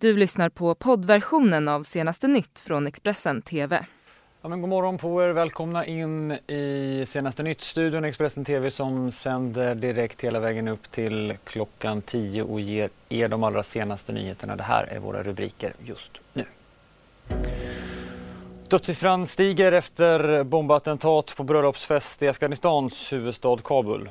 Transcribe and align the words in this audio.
Du 0.00 0.16
lyssnar 0.16 0.48
på 0.48 0.74
poddversionen 0.74 1.68
av 1.68 1.82
senaste 1.82 2.28
nytt 2.28 2.60
från 2.60 2.86
Expressen 2.86 3.42
TV. 3.42 3.86
Ja, 4.42 4.48
men 4.48 4.60
god 4.60 4.70
morgon 4.70 4.98
på 4.98 5.22
er. 5.22 5.28
Välkomna 5.28 5.86
in 5.86 6.32
i 6.32 7.04
senaste 7.08 7.42
nytt-studion 7.42 8.04
Expressen 8.04 8.44
TV 8.44 8.70
som 8.70 9.12
sänder 9.12 9.74
direkt 9.74 10.24
hela 10.24 10.40
vägen 10.40 10.68
upp 10.68 10.90
till 10.90 11.34
klockan 11.44 12.02
10 12.02 12.42
och 12.42 12.60
ger 12.60 12.90
er 13.08 13.28
de 13.28 13.44
allra 13.44 13.62
senaste 13.62 14.12
nyheterna. 14.12 14.56
Det 14.56 14.62
här 14.62 14.84
är 14.84 14.98
våra 14.98 15.22
rubriker 15.22 15.72
just 15.84 16.12
nu. 16.32 16.44
Dödssiffran 18.68 19.26
stiger 19.26 19.72
efter 19.72 20.44
bombattentat 20.44 21.34
på 21.36 21.44
bröllopsfest 21.44 22.22
i 22.22 22.28
Afghanistans 22.28 23.12
huvudstad 23.12 23.58
Kabul. 23.64 24.10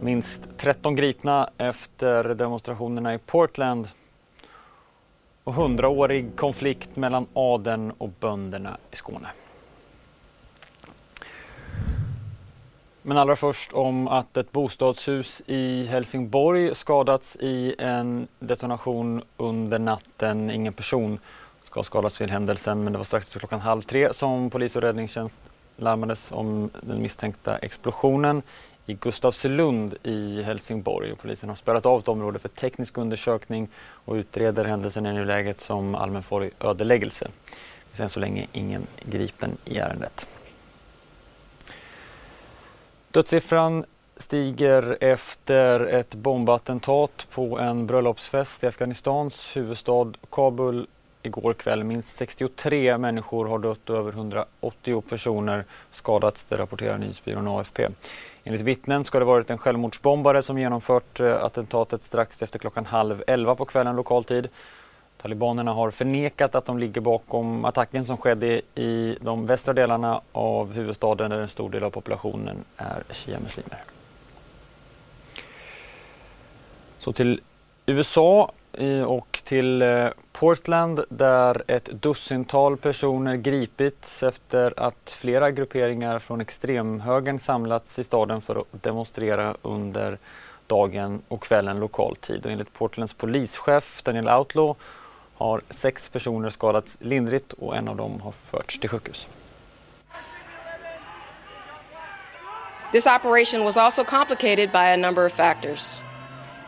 Minst 0.00 0.42
13 0.56 0.96
gripna 0.96 1.50
efter 1.58 2.24
demonstrationerna 2.24 3.14
i 3.14 3.18
Portland 3.18 3.88
och 5.50 5.56
hundraårig 5.56 6.36
konflikt 6.36 6.96
mellan 6.96 7.26
adeln 7.32 7.92
och 7.98 8.10
bönderna 8.20 8.76
i 8.90 8.96
Skåne. 8.96 9.28
Men 13.02 13.16
allra 13.16 13.36
först 13.36 13.72
om 13.72 14.08
att 14.08 14.36
ett 14.36 14.52
bostadshus 14.52 15.42
i 15.46 15.84
Helsingborg 15.84 16.74
skadats 16.74 17.36
i 17.36 17.74
en 17.78 18.28
detonation 18.38 19.22
under 19.36 19.78
natten. 19.78 20.50
Ingen 20.50 20.72
person 20.72 21.18
ska 21.62 21.82
skadas 21.82 22.20
vid 22.20 22.30
händelsen 22.30 22.84
men 22.84 22.92
det 22.92 22.98
var 22.98 23.04
strax 23.04 23.26
efter 23.26 23.38
klockan 23.38 23.60
halv 23.60 23.82
tre 23.82 24.12
som 24.12 24.50
polis 24.50 24.76
och 24.76 24.82
räddningstjänst 24.82 25.40
larmades 25.76 26.32
om 26.32 26.70
den 26.80 27.02
misstänkta 27.02 27.56
explosionen 27.56 28.42
i 28.86 28.94
Gustavslund 28.94 29.94
i 30.02 30.42
Helsingborg. 30.42 31.14
Polisen 31.16 31.48
har 31.48 31.56
spärrat 31.56 31.86
av 31.86 32.00
ett 32.00 32.08
område 32.08 32.38
för 32.38 32.48
teknisk 32.48 32.98
undersökning 32.98 33.68
och 33.76 34.14
utreder 34.14 34.64
händelsen 34.64 35.06
i 35.06 35.12
nuläget 35.12 35.60
som 35.60 35.94
allmänfarlig 35.94 36.50
ödeläggelse. 36.60 37.24
Det 37.24 37.86
finns 37.88 38.00
än 38.00 38.08
så 38.08 38.20
länge 38.20 38.46
ingen 38.52 38.86
gripen 39.04 39.56
i 39.64 39.78
ärendet. 39.78 40.26
Dödssiffran 43.10 43.84
stiger 44.16 44.96
efter 45.00 45.80
ett 45.80 46.14
bombattentat 46.14 47.26
på 47.30 47.58
en 47.58 47.86
bröllopsfest 47.86 48.64
i 48.64 48.66
Afghanistans 48.66 49.56
huvudstad 49.56 50.12
Kabul 50.30 50.86
igår 51.22 51.54
kväll. 51.54 51.84
Minst 51.84 52.16
63 52.16 52.98
människor 52.98 53.46
har 53.46 53.58
dött 53.58 53.90
och 53.90 53.96
över 53.96 54.12
180 54.12 55.00
personer 55.08 55.64
skadats, 55.90 56.44
det 56.44 56.56
rapporterar 56.56 56.98
nyhetsbyrån 56.98 57.48
AFP. 57.48 57.88
Enligt 58.44 58.62
vittnen 58.62 59.04
ska 59.04 59.18
det 59.18 59.24
varit 59.24 59.50
en 59.50 59.58
självmordsbombare 59.58 60.42
som 60.42 60.58
genomfört 60.58 61.20
eh, 61.20 61.44
attentatet 61.44 62.02
strax 62.02 62.42
efter 62.42 62.58
klockan 62.58 62.86
halv 62.86 63.22
elva 63.26 63.54
på 63.54 63.64
kvällen 63.64 63.96
lokal 63.96 64.24
tid. 64.24 64.48
Talibanerna 65.22 65.72
har 65.72 65.90
förnekat 65.90 66.54
att 66.54 66.64
de 66.64 66.78
ligger 66.78 67.00
bakom 67.00 67.64
attacken 67.64 68.04
som 68.04 68.16
skedde 68.16 68.60
i 68.74 69.16
de 69.20 69.46
västra 69.46 69.74
delarna 69.74 70.20
av 70.32 70.72
huvudstaden 70.72 71.30
där 71.30 71.40
en 71.40 71.48
stor 71.48 71.70
del 71.70 71.84
av 71.84 71.90
populationen 71.90 72.64
är 72.76 73.02
shia-muslimer. 73.10 73.78
Så 76.98 77.12
till 77.12 77.40
USA 77.86 78.52
eh, 78.72 79.02
och 79.02 79.29
till 79.50 79.82
eh, 79.82 80.08
Portland 80.32 81.04
där 81.08 81.62
ett 81.66 81.84
dussintal 81.84 82.76
personer 82.76 83.36
gripits 83.36 84.22
efter 84.22 84.74
att 84.76 85.16
flera 85.18 85.50
grupperingar 85.50 86.18
från 86.18 86.40
extremhögern 86.40 87.38
samlats 87.38 87.98
i 87.98 88.04
staden 88.04 88.40
för 88.40 88.56
att 88.56 88.82
demonstrera 88.82 89.54
under 89.62 90.18
dagen 90.66 91.22
och 91.28 91.42
kvällen 91.42 91.80
lokal 91.80 92.16
tid. 92.16 92.46
Och 92.46 92.52
enligt 92.52 92.72
Portlands 92.72 93.14
polischef 93.14 94.02
Daniel 94.02 94.28
Outlaw 94.28 94.80
har 95.34 95.60
sex 95.70 96.08
personer 96.08 96.48
skadats 96.48 96.96
lindrigt 97.00 97.52
och 97.52 97.76
en 97.76 97.88
av 97.88 97.96
dem 97.96 98.20
har 98.20 98.32
förts 98.32 98.78
till 98.78 98.90
sjukhus. 98.90 99.28
This 102.92 103.06
operation 103.06 103.64
was 103.64 103.76
also 103.76 104.04
complicated 104.04 104.72
by 104.72 104.92
a 104.92 104.96
number 104.96 105.26
of 105.26 105.32
factors. 105.32 106.00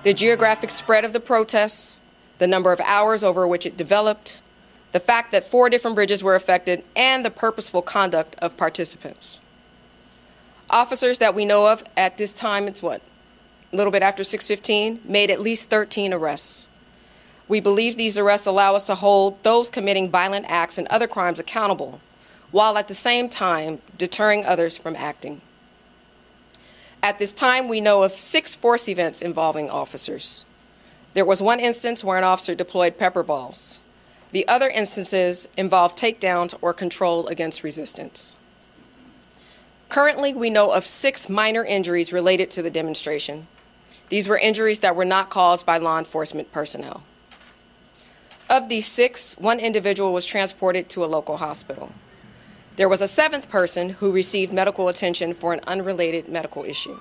The 0.03 0.13
geographic 0.13 0.71
spread 0.71 1.05
of 1.05 1.13
the 1.13 1.21
protests, 1.21 1.99
the 2.43 2.49
number 2.49 2.73
of 2.73 2.81
hours 2.81 3.23
over 3.23 3.47
which 3.47 3.65
it 3.65 3.77
developed, 3.77 4.43
the 4.91 4.99
fact 4.99 5.31
that 5.31 5.45
four 5.45 5.71
different 5.71 5.95
bridges 5.95 6.25
were 6.25 6.35
affected, 6.35 6.83
and 6.97 7.25
the 7.25 7.31
purposeful 7.31 7.83
conduct 7.83 8.35
of 8.41 8.57
participants. 8.57 9.41
Officers 10.69 11.19
that 11.19 11.37
we 11.37 11.45
know 11.45 11.69
of 11.69 11.85
at 11.97 12.19
this 12.19 12.33
time, 12.33 12.67
it's 12.67 12.83
what, 12.83 13.01
a 13.73 13.77
little 13.77 13.93
bit 13.93 14.03
after 14.03 14.25
6:15, 14.25 15.03
made 15.05 15.31
at 15.31 15.41
least 15.41 15.71
13 15.71 16.13
arrests. 16.13 16.67
We 17.47 17.61
believe 17.61 17.97
these 17.97 18.19
arrests 18.19 18.49
allow 18.49 18.75
us 18.75 18.87
to 18.87 18.97
hold 18.97 19.41
those 19.45 19.71
committing 19.71 20.11
violent 20.11 20.47
acts 20.49 20.79
and 20.79 20.89
other 20.89 21.07
crimes 21.07 21.39
accountable, 21.39 22.01
while 22.51 22.77
at 22.77 22.89
the 22.89 22.95
same 23.09 23.29
time 23.29 23.81
deterring 23.97 24.45
others 24.45 24.77
from 24.77 24.97
acting. 24.97 25.43
At 27.05 27.21
this 27.21 27.33
time, 27.33 27.69
we 27.69 27.81
know 27.81 28.03
of 28.03 28.11
six 28.11 28.57
force 28.57 28.89
events 28.89 29.23
involving 29.23 29.71
officers. 29.71 30.45
There 31.15 31.25
was 31.25 31.43
one 31.43 31.61
instance 31.61 32.03
where 32.03 32.19
an 32.19 32.25
officer 32.25 32.55
deployed 32.55 32.99
pepper 32.99 33.23
balls. 33.23 33.81
The 34.33 34.49
other 34.49 34.69
instances 34.71 35.47
involved 35.57 35.99
takedowns 35.99 36.55
or 36.63 36.73
control 36.73 37.27
against 37.27 37.63
resistance. 37.63 38.37
Currently, 39.91 40.33
we 40.33 40.49
know 40.49 40.71
of 40.71 40.87
six 40.87 41.29
minor 41.29 41.63
injuries 41.65 42.15
related 42.15 42.51
to 42.53 42.63
the 42.63 42.71
demonstration. 42.71 43.47
These 44.09 44.27
were 44.27 44.39
injuries 44.39 44.79
that 44.79 44.97
were 44.97 45.05
not 45.05 45.29
caused 45.29 45.67
by 45.67 45.77
law 45.77 45.99
enforcement 45.99 46.51
personnel. 46.51 47.03
Of 48.49 48.71
these 48.71 48.87
six, 48.87 49.37
one 49.39 49.61
individual 49.61 50.15
was 50.15 50.25
transported 50.25 50.89
to 50.91 51.05
a 51.05 51.07
local 51.07 51.37
hospital. 51.37 51.93
There 52.77 52.89
was 52.89 53.03
a 53.03 53.09
seventh 53.09 53.51
person 53.51 53.91
who 53.91 54.13
received 54.13 54.53
medical 54.53 54.89
attention 54.89 55.35
for 55.35 55.53
an 55.53 55.61
unrelated 55.67 56.27
medical 56.27 56.65
issue. 56.65 56.99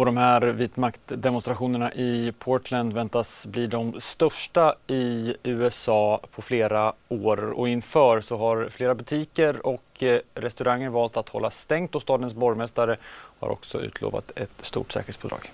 Och 0.00 0.06
de 0.06 0.16
här 0.16 0.40
vitmaktdemonstrationerna 0.40 1.92
i 1.92 2.32
Portland 2.38 2.92
väntas 2.92 3.46
bli 3.46 3.66
de 3.66 3.94
största 3.98 4.74
i 4.86 5.34
USA 5.42 6.20
på 6.34 6.42
flera 6.42 6.92
år 7.08 7.50
och 7.50 7.68
inför 7.68 8.20
så 8.20 8.36
har 8.36 8.68
flera 8.70 8.94
butiker 8.94 9.66
och 9.66 10.02
eh, 10.02 10.20
restauranger 10.34 10.88
valt 10.88 11.16
att 11.16 11.28
hålla 11.28 11.50
stängt 11.50 11.94
och 11.94 12.02
stadens 12.02 12.34
borgmästare 12.34 12.96
har 13.40 13.48
också 13.48 13.80
utlovat 13.80 14.32
ett 14.36 14.64
stort 14.64 14.92
säkerhetspådrag. 14.92 15.50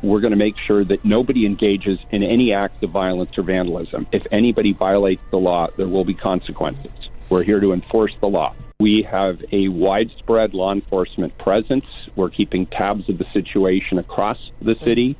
We're 0.00 0.20
going 0.20 0.38
to 0.38 0.44
make 0.46 0.58
sure 0.66 0.84
that 0.84 1.04
nobody 1.04 1.46
engages 1.46 1.98
in 2.10 2.22
any 2.22 2.52
acts 2.52 2.82
of 2.82 2.90
violence 2.90 3.40
or 3.40 3.44
vandalism. 3.44 4.02
If 4.10 4.22
anybody 4.32 4.72
violates 4.72 5.22
the 5.30 5.40
law, 5.40 5.68
there 5.76 5.88
will 5.88 6.04
be 6.04 6.14
consequences. 6.14 7.09
We're 7.30 7.44
here 7.44 7.60
to 7.60 7.72
enforce 7.72 8.12
the 8.20 8.26
law. 8.26 8.56
We 8.80 9.06
have 9.08 9.38
a 9.52 9.68
widespread 9.68 10.52
law 10.52 10.72
enforcement 10.72 11.38
presence. 11.38 11.84
We're 12.16 12.28
keeping 12.28 12.66
tabs 12.66 13.08
of 13.08 13.18
the 13.18 13.26
situation 13.32 13.98
across 13.98 14.36
the 14.60 14.74
city, 14.84 15.16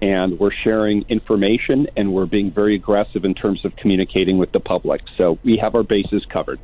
and 0.00 0.40
we're 0.40 0.52
sharing 0.52 1.04
information, 1.10 1.86
and 1.98 2.14
we're 2.14 2.24
being 2.24 2.50
very 2.50 2.76
aggressive 2.76 3.26
in 3.26 3.34
terms 3.34 3.62
of 3.66 3.76
communicating 3.76 4.38
with 4.38 4.52
the 4.52 4.60
public. 4.60 5.02
So 5.18 5.38
we 5.44 5.58
have 5.58 5.74
our 5.74 5.82
bases 5.82 6.24
covered. 6.32 6.60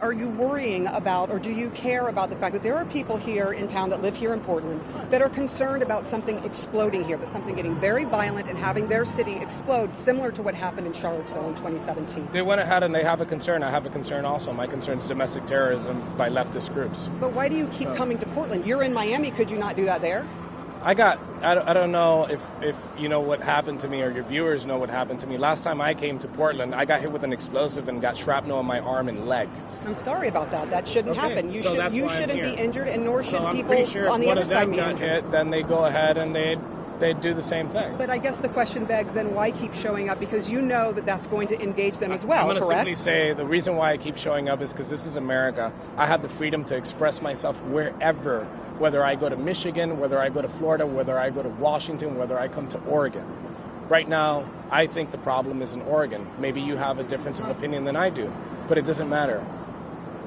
Are 0.00 0.14
you 0.14 0.28
worrying 0.28 0.86
about, 0.86 1.30
or 1.30 1.38
do 1.38 1.50
you 1.50 1.68
care 1.70 2.08
about 2.08 2.30
the 2.30 2.36
fact 2.36 2.54
that 2.54 2.62
there 2.62 2.74
are 2.74 2.86
people 2.86 3.18
here 3.18 3.52
in 3.52 3.68
town 3.68 3.90
that 3.90 4.00
live 4.00 4.16
here 4.16 4.32
in 4.32 4.40
Portland 4.40 4.80
that 5.10 5.20
are 5.20 5.28
concerned 5.28 5.82
about 5.82 6.06
something 6.06 6.42
exploding 6.42 7.04
here, 7.04 7.18
that 7.18 7.28
something 7.28 7.54
getting 7.54 7.78
very 7.78 8.04
violent 8.04 8.48
and 8.48 8.56
having 8.56 8.88
their 8.88 9.04
city 9.04 9.34
explode, 9.34 9.94
similar 9.94 10.32
to 10.32 10.42
what 10.42 10.54
happened 10.54 10.86
in 10.86 10.94
Charlottesville 10.94 11.46
in 11.48 11.54
2017? 11.54 12.30
They 12.32 12.40
went 12.40 12.62
ahead 12.62 12.82
and 12.82 12.94
they 12.94 13.02
have 13.02 13.20
a 13.20 13.26
concern. 13.26 13.62
I 13.62 13.70
have 13.70 13.84
a 13.84 13.90
concern 13.90 14.24
also. 14.24 14.54
My 14.54 14.66
concern 14.66 14.98
is 14.98 15.06
domestic 15.06 15.44
terrorism 15.44 16.02
by 16.16 16.30
leftist 16.30 16.72
groups. 16.72 17.06
But 17.20 17.34
why 17.34 17.50
do 17.50 17.56
you 17.56 17.66
keep 17.66 17.88
uh, 17.88 17.94
coming 17.94 18.16
to 18.18 18.26
Portland? 18.28 18.66
You're 18.66 18.82
in 18.82 18.94
Miami. 18.94 19.30
Could 19.30 19.50
you 19.50 19.58
not 19.58 19.76
do 19.76 19.84
that 19.84 20.00
there? 20.00 20.26
I 20.82 20.94
got, 20.94 21.20
I 21.42 21.54
don't, 21.54 21.68
I 21.68 21.72
don't 21.74 21.92
know 21.92 22.24
if, 22.24 22.40
if 22.62 22.74
you 22.98 23.08
know 23.10 23.20
what 23.20 23.42
happened 23.42 23.80
to 23.80 23.88
me 23.88 24.02
or 24.02 24.10
your 24.10 24.24
viewers 24.24 24.64
know 24.64 24.78
what 24.78 24.88
happened 24.88 25.20
to 25.20 25.26
me. 25.26 25.36
Last 25.36 25.62
time 25.62 25.80
I 25.80 25.92
came 25.92 26.18
to 26.20 26.28
Portland, 26.28 26.74
I 26.74 26.86
got 26.86 27.02
hit 27.02 27.12
with 27.12 27.22
an 27.22 27.32
explosive 27.34 27.88
and 27.88 28.00
got 28.00 28.16
shrapnel 28.16 28.58
in 28.60 28.66
my 28.66 28.80
arm 28.80 29.08
and 29.08 29.26
leg. 29.28 29.48
I'm 29.84 29.94
sorry 29.94 30.28
about 30.28 30.50
that. 30.52 30.70
That 30.70 30.88
shouldn't 30.88 31.18
Okay, 31.18 31.28
happen. 31.28 31.52
You 31.52 31.62
so 31.62 31.74
should 31.74 31.92
you 31.92 32.08
shouldn't 32.08 32.42
be 32.42 32.52
injured, 32.54 32.88
and 32.88 33.04
nor 33.04 33.22
should 33.22 33.32
So 33.40 33.52
people 33.52 33.86
sure 33.86 34.08
on 34.10 34.20
the 34.20 34.30
other 34.30 34.44
side 34.44 34.62
them 34.64 34.70
be 34.70 34.76
got 34.76 34.90
injured. 34.92 35.08
hit, 35.08 35.30
then 35.30 35.50
they 35.50 35.62
go 35.62 35.84
ahead 35.84 36.16
and 36.16 36.34
they 36.34 36.56
they 37.00 37.14
do 37.14 37.34
the 37.34 37.42
same 37.42 37.68
thing. 37.70 37.96
But 37.96 38.10
I 38.10 38.18
guess 38.18 38.38
the 38.38 38.48
question 38.48 38.84
begs 38.84 39.14
then 39.14 39.34
why 39.34 39.50
keep 39.50 39.74
showing 39.74 40.08
up 40.08 40.20
because 40.20 40.48
you 40.48 40.62
know 40.62 40.92
that 40.92 41.06
that's 41.06 41.26
going 41.26 41.48
to 41.48 41.60
engage 41.60 41.98
them 41.98 42.12
as 42.12 42.24
well, 42.24 42.48
I'm 42.48 42.56
going 42.56 42.68
to 42.68 42.76
simply 42.76 42.94
say 42.94 43.32
the 43.32 43.46
reason 43.46 43.76
why 43.76 43.92
I 43.92 43.96
keep 43.96 44.16
showing 44.16 44.48
up 44.48 44.60
is 44.60 44.72
because 44.72 44.90
this 44.90 45.04
is 45.06 45.16
America. 45.16 45.72
I 45.96 46.06
have 46.06 46.22
the 46.22 46.28
freedom 46.28 46.64
to 46.66 46.76
express 46.76 47.20
myself 47.20 47.60
wherever, 47.62 48.44
whether 48.78 49.04
I 49.04 49.14
go 49.14 49.28
to 49.28 49.36
Michigan, 49.36 49.98
whether 49.98 50.18
I 50.18 50.28
go 50.28 50.42
to 50.42 50.48
Florida, 50.48 50.86
whether 50.86 51.18
I 51.18 51.30
go 51.30 51.42
to 51.42 51.48
Washington, 51.48 52.16
whether 52.16 52.38
I 52.38 52.48
come 52.48 52.68
to 52.68 52.78
Oregon. 52.84 53.26
Right 53.88 54.08
now, 54.08 54.48
I 54.70 54.86
think 54.86 55.10
the 55.10 55.18
problem 55.18 55.62
is 55.62 55.72
in 55.72 55.82
Oregon. 55.82 56.28
Maybe 56.38 56.60
you 56.60 56.76
have 56.76 56.98
a 56.98 57.04
difference 57.04 57.40
of 57.40 57.48
opinion 57.48 57.84
than 57.84 57.96
I 57.96 58.10
do, 58.10 58.32
but 58.68 58.78
it 58.78 58.86
doesn't 58.86 59.08
matter. 59.08 59.44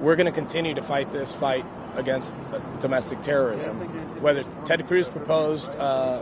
We're 0.02 0.18
going 0.18 0.26
to 0.26 0.34
continue 0.34 0.74
to 0.74 0.84
fight 0.84 1.14
this 1.14 1.32
fight 1.32 1.66
against 1.96 2.34
domestic 2.80 3.22
terrorism. 3.22 3.78
Whether 4.22 4.44
Ted 4.66 4.88
Cruz 4.88 5.10
proposed 5.10 5.76
uh, 5.76 6.22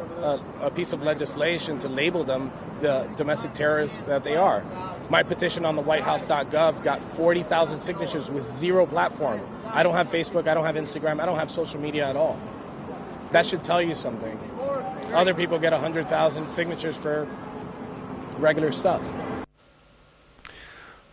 a, 0.61 0.65
a 0.67 0.71
piece 0.71 0.93
of 0.93 1.01
legislation 1.01 1.77
to 1.79 1.89
label 1.89 2.23
them 2.23 2.51
the 2.81 3.07
domestic 3.15 3.53
terrorists 3.53 3.99
that 4.07 4.23
they 4.23 4.35
are. 4.35 4.63
My 5.09 5.23
petition 5.23 5.65
on 5.65 5.75
the 5.75 5.83
WhiteHouse.gov 5.83 6.83
got 6.83 7.01
40,000 7.15 7.79
signatures 7.79 8.31
with 8.31 8.45
zero 8.45 8.85
platform. 8.85 9.41
I 9.65 9.83
don't 9.83 9.93
have 9.93 10.07
Facebook, 10.07 10.47
I 10.47 10.53
don't 10.53 10.65
have 10.65 10.75
Instagram, 10.75 11.21
I 11.21 11.25
don't 11.25 11.37
have 11.37 11.51
social 11.51 11.79
media 11.79 12.07
at 12.07 12.15
all. 12.15 12.39
That 13.31 13.45
should 13.45 13.63
tell 13.63 13.81
you 13.81 13.95
something. 13.95 14.37
Other 15.13 15.33
people 15.33 15.59
get 15.59 15.73
100,000 15.73 16.49
signatures 16.49 16.95
for 16.95 17.27
regular 18.37 18.71
stuff. 18.71 19.01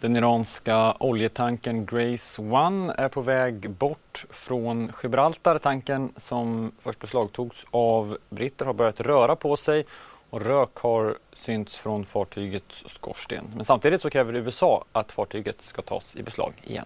Den 0.00 0.16
iranska 0.16 0.94
oljetanken 1.00 1.86
Grace 1.86 2.42
One 2.42 2.94
är 2.98 3.08
på 3.08 3.20
väg 3.20 3.70
bort 3.70 4.24
från 4.30 4.92
Gibraltar. 5.02 5.58
Tanken 5.58 6.12
som 6.16 6.72
först 6.80 6.98
beslagtogs 6.98 7.66
av 7.70 8.18
britter 8.30 8.66
har 8.66 8.72
börjat 8.72 9.00
röra 9.00 9.36
på 9.36 9.56
sig 9.56 9.84
och 10.30 10.42
rök 10.42 10.76
har 10.76 11.16
synts 11.32 11.76
från 11.76 12.04
fartygets 12.04 12.84
skorsten. 12.88 13.44
Men 13.56 13.64
samtidigt 13.64 14.00
så 14.02 14.10
kräver 14.10 14.36
USA 14.36 14.84
att 14.92 15.12
fartyget 15.12 15.62
ska 15.62 15.82
tas 15.82 16.16
i 16.16 16.22
beslag 16.22 16.52
igen. 16.64 16.84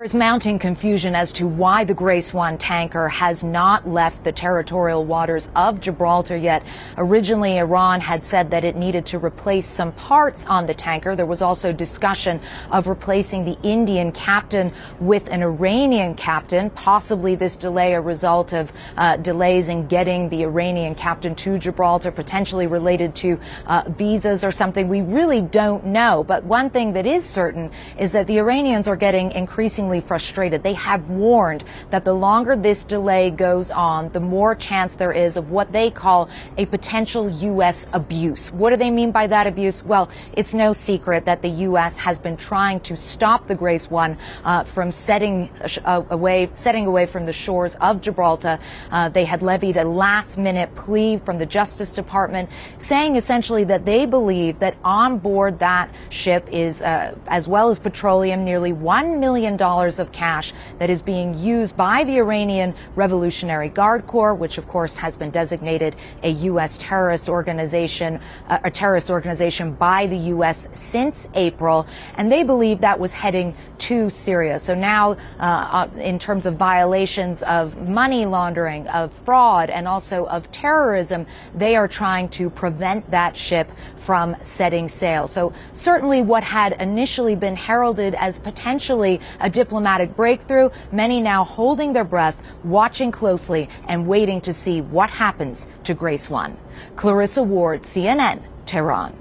There's 0.00 0.14
mounting 0.14 0.58
confusion 0.58 1.14
as 1.14 1.30
to 1.32 1.46
why 1.46 1.84
the 1.84 1.92
Grace 1.92 2.32
One 2.32 2.56
tanker 2.56 3.06
has 3.08 3.44
not 3.44 3.86
left 3.86 4.24
the 4.24 4.32
territorial 4.32 5.04
waters 5.04 5.46
of 5.54 5.78
Gibraltar 5.78 6.38
yet. 6.38 6.62
Originally, 6.96 7.58
Iran 7.58 8.00
had 8.00 8.24
said 8.24 8.50
that 8.52 8.64
it 8.64 8.76
needed 8.76 9.04
to 9.08 9.18
replace 9.18 9.68
some 9.68 9.92
parts 9.92 10.46
on 10.46 10.66
the 10.66 10.72
tanker. 10.72 11.14
There 11.14 11.26
was 11.26 11.42
also 11.42 11.70
discussion 11.74 12.40
of 12.70 12.86
replacing 12.86 13.44
the 13.44 13.58
Indian 13.62 14.10
captain 14.10 14.72
with 15.00 15.28
an 15.28 15.42
Iranian 15.42 16.14
captain. 16.14 16.70
Possibly 16.70 17.34
this 17.34 17.58
delay 17.58 17.92
a 17.92 18.00
result 18.00 18.54
of 18.54 18.72
uh, 18.96 19.18
delays 19.18 19.68
in 19.68 19.86
getting 19.86 20.30
the 20.30 20.44
Iranian 20.44 20.94
captain 20.94 21.34
to 21.34 21.58
Gibraltar, 21.58 22.10
potentially 22.10 22.66
related 22.66 23.14
to 23.16 23.38
uh, 23.66 23.82
visas 23.86 24.44
or 24.44 24.50
something. 24.50 24.88
We 24.88 25.02
really 25.02 25.42
don't 25.42 25.84
know. 25.84 26.24
But 26.26 26.44
one 26.44 26.70
thing 26.70 26.94
that 26.94 27.04
is 27.04 27.22
certain 27.22 27.70
is 27.98 28.12
that 28.12 28.26
the 28.26 28.38
Iranians 28.38 28.88
are 28.88 28.96
getting 28.96 29.32
increasingly 29.32 29.89
frustrated. 29.98 30.62
They 30.62 30.74
have 30.74 31.10
warned 31.10 31.64
that 31.90 32.04
the 32.04 32.12
longer 32.12 32.54
this 32.54 32.84
delay 32.84 33.32
goes 33.32 33.72
on, 33.72 34.10
the 34.12 34.20
more 34.20 34.54
chance 34.54 34.94
there 34.94 35.10
is 35.10 35.36
of 35.36 35.50
what 35.50 35.72
they 35.72 35.90
call 35.90 36.28
a 36.56 36.66
potential 36.66 37.28
U.S. 37.28 37.88
abuse. 37.92 38.52
What 38.52 38.70
do 38.70 38.76
they 38.76 38.90
mean 38.90 39.10
by 39.10 39.26
that 39.26 39.48
abuse? 39.48 39.82
Well, 39.82 40.10
it's 40.34 40.54
no 40.54 40.72
secret 40.72 41.24
that 41.24 41.42
the 41.42 41.48
U.S. 41.70 41.96
has 41.96 42.18
been 42.18 42.36
trying 42.36 42.80
to 42.80 42.96
stop 42.96 43.48
the 43.48 43.54
Grace 43.54 43.90
One 43.90 44.18
uh, 44.44 44.64
from 44.64 44.92
setting 44.92 45.50
uh, 45.84 46.02
away, 46.10 46.50
setting 46.54 46.86
away 46.86 47.06
from 47.06 47.26
the 47.26 47.32
shores 47.32 47.74
of 47.76 48.00
Gibraltar. 48.00 48.58
Uh, 48.90 49.08
they 49.08 49.24
had 49.24 49.42
levied 49.42 49.76
a 49.76 49.84
last-minute 49.84 50.74
plea 50.76 51.16
from 51.16 51.38
the 51.38 51.46
Justice 51.46 51.90
Department, 51.90 52.50
saying 52.78 53.16
essentially 53.16 53.64
that 53.64 53.86
they 53.86 54.04
believe 54.04 54.58
that 54.58 54.76
on 54.84 55.18
board 55.18 55.58
that 55.60 55.90
ship 56.10 56.46
is, 56.52 56.82
uh, 56.82 57.14
as 57.28 57.48
well 57.48 57.70
as 57.70 57.78
petroleum, 57.78 58.44
nearly 58.44 58.72
one 58.72 59.20
million 59.20 59.56
dollars 59.56 59.79
of 59.88 60.12
cash 60.12 60.52
that 60.78 60.90
is 60.90 61.02
being 61.02 61.38
used 61.38 61.76
by 61.76 62.04
the 62.04 62.18
Iranian 62.18 62.74
Revolutionary 62.94 63.68
Guard 63.68 64.06
Corps, 64.06 64.34
which 64.34 64.58
of 64.58 64.68
course 64.68 64.98
has 64.98 65.16
been 65.16 65.30
designated 65.30 65.96
a 66.22 66.30
U.S. 66.30 66.76
terrorist 66.78 67.28
organization, 67.28 68.20
uh, 68.48 68.58
a 68.64 68.70
terrorist 68.70 69.10
organization 69.10 69.72
by 69.72 70.06
the 70.06 70.16
U.S. 70.34 70.68
since 70.74 71.26
April, 71.34 71.86
and 72.16 72.30
they 72.30 72.42
believe 72.42 72.80
that 72.80 73.00
was 73.00 73.12
heading 73.12 73.56
to 73.78 74.10
Syria. 74.10 74.60
So 74.60 74.74
now, 74.74 75.16
uh, 75.38 75.88
in 75.96 76.18
terms 76.18 76.46
of 76.46 76.56
violations 76.56 77.42
of 77.44 77.80
money 77.88 78.26
laundering, 78.26 78.86
of 78.88 79.12
fraud, 79.24 79.70
and 79.70 79.88
also 79.88 80.26
of 80.26 80.50
terrorism, 80.52 81.26
they 81.54 81.76
are 81.76 81.88
trying 81.88 82.28
to 82.30 82.50
prevent 82.50 83.10
that 83.10 83.36
ship 83.36 83.70
from 83.96 84.36
setting 84.42 84.88
sail. 84.88 85.28
So 85.28 85.52
certainly 85.72 86.22
what 86.22 86.42
had 86.42 86.72
initially 86.80 87.36
been 87.36 87.56
heralded 87.56 88.14
as 88.14 88.38
potentially 88.38 89.20
a 89.40 89.48
diplomatic 89.48 89.69
diplomatic 89.70 90.16
breakthrough, 90.16 90.70
many 90.90 91.20
now 91.20 91.44
holding 91.44 91.92
their 91.92 92.04
breath, 92.04 92.36
watching 92.64 93.12
closely, 93.12 93.68
and 93.88 94.08
waiting 94.08 94.40
to 94.40 94.52
see 94.52 94.80
what 94.80 95.10
happens 95.10 95.68
to 95.84 95.94
Grace 95.94 96.32
One. 96.32 96.56
Clarissa 96.96 97.42
Ward, 97.42 97.80
CNN, 97.82 98.38
Tehran. 98.66 99.12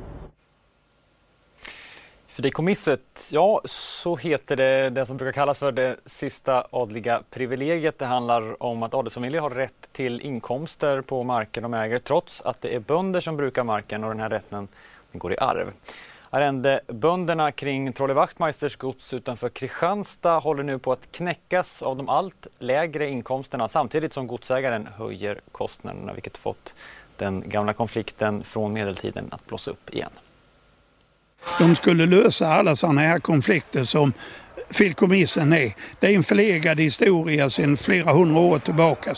Fideikommisset, 2.28 3.30
ja 3.32 3.62
så 3.66 4.16
heter 4.16 4.56
det 4.56 4.90
det 4.90 5.06
som 5.06 5.18
brukar 5.18 5.32
kallas 5.32 5.58
för 5.58 5.72
det 5.72 5.96
sista 6.06 6.68
adliga 6.72 7.22
privilegiet. 7.30 8.00
Det 8.00 8.06
handlar 8.06 8.64
om 8.64 8.84
att 8.84 8.94
adelsfamiljer 8.94 9.42
har 9.42 9.50
rätt 9.50 9.90
till 9.92 10.22
inkomster 10.22 11.02
på 11.02 11.24
marken 11.24 11.64
de 11.64 11.74
äger 11.74 11.98
trots 11.98 12.42
att 12.42 12.62
det 12.62 12.76
är 12.76 12.80
bönder 12.80 13.20
som 13.20 13.38
brukar 13.38 13.64
marken 13.64 14.04
och 14.04 14.10
den 14.10 14.20
här 14.20 14.30
rätten 14.30 14.68
den 15.12 15.20
går 15.20 15.34
i 15.34 15.38
arv. 15.38 15.72
Arrendebönderna 16.32 17.52
kring 17.52 17.94
Trolle 17.94 18.14
Wachtmeisters 18.14 18.76
gods 18.76 19.14
utanför 19.14 19.50
Kristianstad 19.50 20.40
håller 20.40 20.64
nu 20.64 20.80
på 20.80 20.92
att 20.92 21.12
knäckas 21.12 21.82
av 21.82 21.98
de 21.98 22.10
allt 22.10 22.48
lägre 22.60 23.10
inkomsterna 23.10 23.68
samtidigt 23.68 24.14
som 24.14 24.28
godsägaren 24.28 24.88
höjer 24.98 25.42
kostnaderna 25.52 26.14
vilket 26.14 26.38
fått 26.38 26.76
den 27.18 27.50
gamla 27.50 27.74
konflikten 27.74 28.44
från 28.44 28.74
medeltiden 28.74 29.28
att 29.32 29.48
blossa 29.48 29.72
upp 29.72 29.94
igen. 29.94 30.12
De 31.60 31.76
skulle 31.76 32.06
lösa 32.06 32.48
alla 32.48 32.76
sådana 32.76 33.02
här 33.02 33.20
konflikter 33.20 33.84
som 33.84 34.14
filkomissen 34.70 35.54
är. 35.54 35.74
Det 36.00 36.08
är 36.08 36.16
en 36.16 36.24
förlegad 36.24 36.80
historia 36.80 37.50
sedan 37.50 37.78
flera 37.78 38.14
hundra 38.14 38.42
år 38.42 38.60
tillbaka. 38.60 39.16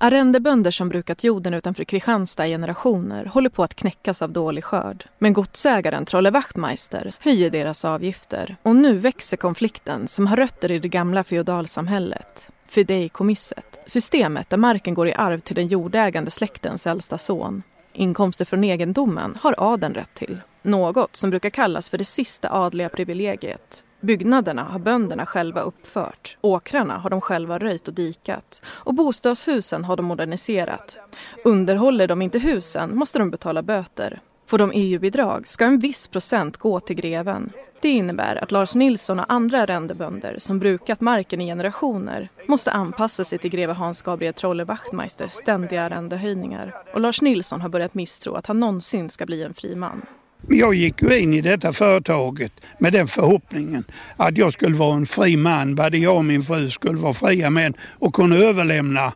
Arrendebönder 0.00 0.70
som 0.70 0.88
brukat 0.88 1.24
jorden 1.24 1.54
utanför 1.54 1.84
Kristianstad 1.84 2.46
i 2.46 2.50
generationer 2.50 3.24
håller 3.24 3.50
på 3.50 3.62
att 3.62 3.74
knäckas 3.74 4.22
av 4.22 4.32
dålig 4.32 4.64
skörd. 4.64 5.04
Men 5.18 5.32
godsägaren 5.32 6.04
Trolle 6.04 6.30
Wachtmeister 6.30 7.12
höjer 7.20 7.50
deras 7.50 7.84
avgifter 7.84 8.56
och 8.62 8.76
nu 8.76 8.98
växer 8.98 9.36
konflikten 9.36 10.08
som 10.08 10.26
har 10.26 10.36
rötter 10.36 10.72
i 10.72 10.78
det 10.78 10.88
gamla 10.88 11.24
feodalsamhället. 11.24 12.50
Fideikommisset, 12.68 13.80
systemet 13.86 14.50
där 14.50 14.56
marken 14.56 14.94
går 14.94 15.08
i 15.08 15.14
arv 15.14 15.40
till 15.40 15.56
den 15.56 15.68
jordägande 15.68 16.30
släktens 16.30 16.86
äldsta 16.86 17.18
son. 17.18 17.62
Inkomster 17.92 18.44
från 18.44 18.64
egendomen 18.64 19.38
har 19.40 19.54
adeln 19.58 19.94
rätt 19.94 20.14
till. 20.14 20.38
Något 20.62 21.16
som 21.16 21.30
brukar 21.30 21.50
kallas 21.50 21.90
för 21.90 21.98
det 21.98 22.04
sista 22.04 22.52
adliga 22.52 22.88
privilegiet. 22.88 23.84
Byggnaderna 24.00 24.62
har 24.62 24.78
bönderna 24.78 25.26
själva 25.26 25.60
uppfört. 25.60 26.36
Åkrarna 26.40 26.98
har 26.98 27.10
de 27.10 27.20
själva 27.20 27.58
röjt 27.58 27.88
och 27.88 27.94
dikat. 27.94 28.62
Och 28.66 28.94
bostadshusen 28.94 29.84
har 29.84 29.96
de 29.96 30.06
moderniserat. 30.06 30.98
Underhåller 31.44 32.06
de 32.06 32.22
inte 32.22 32.38
husen 32.38 32.96
måste 32.96 33.18
de 33.18 33.30
betala 33.30 33.62
böter. 33.62 34.20
Får 34.46 34.58
de 34.58 34.72
EU-bidrag 34.74 35.48
ska 35.48 35.64
en 35.64 35.78
viss 35.78 36.08
procent 36.08 36.56
gå 36.56 36.80
till 36.80 36.96
greven. 36.96 37.52
Det 37.80 37.88
innebär 37.88 38.42
att 38.42 38.52
Lars 38.52 38.74
Nilsson 38.74 39.20
och 39.20 39.32
andra 39.32 39.62
arrendebönder 39.62 40.36
som 40.38 40.58
brukat 40.58 41.00
marken 41.00 41.40
i 41.40 41.46
generationer 41.46 42.28
måste 42.46 42.72
anpassa 42.72 43.24
sig 43.24 43.38
till 43.38 43.50
greve 43.50 43.72
Hans 43.72 44.02
Gabriel 44.02 44.34
Trolle 44.34 44.64
Wachtmeisters 44.64 45.32
ständiga 45.32 45.82
arrendehöjningar. 45.82 46.74
Och 46.94 47.00
Lars 47.00 47.22
Nilsson 47.22 47.60
har 47.60 47.68
börjat 47.68 47.94
misstro 47.94 48.34
att 48.34 48.46
han 48.46 48.60
någonsin 48.60 49.10
ska 49.10 49.26
bli 49.26 49.42
en 49.42 49.54
fri 49.54 49.74
man. 49.74 50.02
Jag 50.46 50.74
gick 50.74 51.02
ju 51.02 51.18
in 51.18 51.34
i 51.34 51.40
detta 51.40 51.72
företaget 51.72 52.52
med 52.78 52.92
den 52.92 53.08
förhoppningen 53.08 53.84
att 54.16 54.38
jag 54.38 54.52
skulle 54.52 54.76
vara 54.76 54.96
en 54.96 55.06
fri 55.06 55.36
man. 55.36 55.74
Både 55.74 55.98
jag 55.98 56.16
och 56.16 56.24
min 56.24 56.42
fru 56.42 56.70
skulle 56.70 56.98
vara 56.98 57.14
fria 57.14 57.50
män 57.50 57.74
och 57.98 58.14
kunna 58.14 58.36
överlämna 58.36 59.12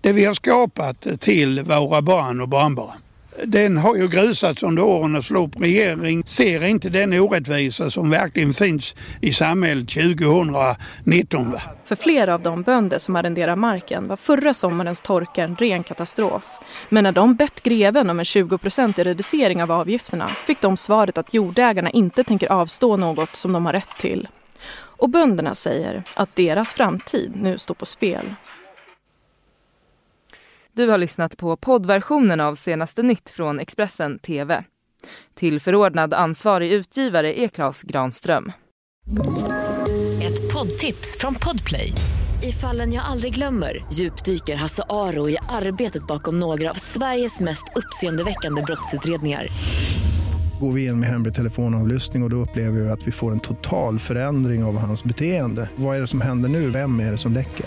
det 0.00 0.12
vi 0.12 0.24
har 0.24 0.34
skapat 0.34 1.06
till 1.20 1.62
våra 1.62 2.02
barn 2.02 2.40
och 2.40 2.48
barnbarn. 2.48 2.98
Den 3.44 3.76
har 3.76 3.96
ju 3.96 4.08
grusats 4.08 4.62
under 4.62 4.82
årens 4.82 5.30
lopp. 5.30 5.50
Regeringen 5.60 6.22
ser 6.26 6.64
inte 6.64 6.88
den 6.88 7.12
orättvisa 7.12 7.90
som 7.90 8.10
verkligen 8.10 8.54
finns 8.54 8.96
i 9.20 9.32
samhället 9.32 9.88
2019. 9.88 11.56
För 11.84 11.96
flera 11.96 12.34
av 12.34 12.42
de 12.42 12.62
bönder 12.62 12.98
som 12.98 13.16
arrenderar 13.16 13.56
marken 13.56 14.08
var 14.08 14.16
förra 14.16 14.54
sommarens 14.54 15.00
torka 15.00 15.44
en 15.44 15.56
ren 15.56 15.82
katastrof. 15.82 16.44
Men 16.88 17.04
när 17.04 17.12
de 17.12 17.34
bett 17.34 17.62
greven 17.62 18.10
om 18.10 18.18
en 18.18 18.24
20-procentig 18.24 19.06
reducering 19.06 19.62
av 19.62 19.72
avgifterna 19.72 20.28
fick 20.28 20.60
de 20.60 20.76
svaret 20.76 21.18
att 21.18 21.34
jordägarna 21.34 21.90
inte 21.90 22.24
tänker 22.24 22.52
avstå 22.52 22.96
något 22.96 23.36
som 23.36 23.52
de 23.52 23.66
har 23.66 23.72
rätt 23.72 23.98
till. 24.00 24.28
Och 25.00 25.08
bönderna 25.08 25.54
säger 25.54 26.02
att 26.14 26.36
deras 26.36 26.74
framtid 26.74 27.32
nu 27.36 27.58
står 27.58 27.74
på 27.74 27.86
spel. 27.86 28.24
Du 30.80 30.88
har 30.88 30.98
lyssnat 30.98 31.36
på 31.36 31.56
poddversionen 31.56 32.40
av 32.40 32.54
senaste 32.54 33.02
nytt 33.02 33.30
från 33.30 33.60
Expressen 33.60 34.18
TV. 34.18 34.64
Tillförordnad 35.34 36.14
ansvarig 36.14 36.72
utgivare 36.72 37.40
är 37.40 37.48
Klas 37.48 37.82
Granström. 37.82 38.52
Ett 40.22 40.52
poddtips 40.52 41.18
från 41.18 41.34
Podplay. 41.34 41.92
I 42.42 42.52
fallen 42.52 42.92
jag 42.92 43.04
aldrig 43.04 43.34
glömmer 43.34 43.84
djupdyker 43.92 44.56
Hasse 44.56 44.82
Aro 44.88 45.28
i 45.28 45.36
arbetet 45.48 46.06
bakom 46.06 46.40
några 46.40 46.70
av 46.70 46.74
Sveriges 46.74 47.40
mest 47.40 47.64
uppseendeväckande 47.76 48.62
brottsutredningar 48.62 49.46
Går 50.60 50.72
vi 50.72 50.86
in 50.86 51.00
med 51.00 51.08
hemlig 51.08 51.34
telefonavlyssning 51.34 52.22
och, 52.22 52.26
och 52.26 52.30
då 52.30 52.36
upplever 52.36 52.80
vi 52.80 52.90
att 52.90 53.06
vi 53.06 53.12
får 53.12 53.32
en 53.32 53.40
total 53.40 53.98
förändring 53.98 54.64
av 54.64 54.78
hans 54.78 55.04
beteende. 55.04 55.70
Vad 55.76 55.96
är 55.96 56.00
det 56.00 56.06
som 56.06 56.20
händer 56.20 56.48
nu? 56.48 56.70
Vem 56.70 57.00
är 57.00 57.10
det 57.10 57.16
som 57.16 57.32
läcker? 57.32 57.66